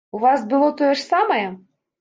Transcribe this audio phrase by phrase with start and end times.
[0.15, 1.47] У вас было тое ж самае?